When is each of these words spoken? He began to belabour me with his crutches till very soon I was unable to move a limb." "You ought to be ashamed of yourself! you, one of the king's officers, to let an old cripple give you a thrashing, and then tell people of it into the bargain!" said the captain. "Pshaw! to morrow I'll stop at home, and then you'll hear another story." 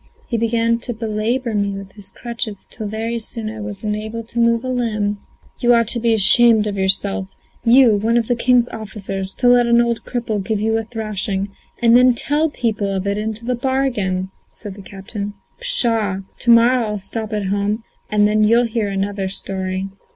He 0.29 0.35
began 0.35 0.79
to 0.79 0.95
belabour 0.95 1.53
me 1.53 1.73
with 1.77 1.91
his 1.91 2.09
crutches 2.09 2.65
till 2.65 2.87
very 2.87 3.19
soon 3.19 3.51
I 3.51 3.59
was 3.61 3.83
unable 3.83 4.23
to 4.23 4.39
move 4.39 4.63
a 4.63 4.67
limb." 4.67 5.19
"You 5.59 5.75
ought 5.75 5.89
to 5.89 5.99
be 5.99 6.15
ashamed 6.15 6.65
of 6.65 6.75
yourself! 6.75 7.27
you, 7.63 7.97
one 7.97 8.17
of 8.17 8.27
the 8.27 8.35
king's 8.35 8.67
officers, 8.69 9.31
to 9.35 9.47
let 9.47 9.67
an 9.67 9.79
old 9.79 10.03
cripple 10.03 10.43
give 10.43 10.59
you 10.59 10.75
a 10.75 10.85
thrashing, 10.85 11.49
and 11.83 11.95
then 11.95 12.15
tell 12.15 12.49
people 12.49 12.87
of 12.91 13.05
it 13.05 13.19
into 13.19 13.45
the 13.45 13.53
bargain!" 13.53 14.31
said 14.49 14.73
the 14.73 14.81
captain. 14.81 15.35
"Pshaw! 15.59 16.21
to 16.39 16.49
morrow 16.49 16.83
I'll 16.87 16.97
stop 16.97 17.31
at 17.31 17.49
home, 17.49 17.83
and 18.09 18.27
then 18.27 18.43
you'll 18.43 18.65
hear 18.65 18.87
another 18.87 19.27
story." 19.27 19.89